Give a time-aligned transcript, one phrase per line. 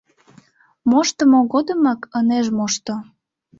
[0.89, 2.93] Моштымо годымат ынеж мошто.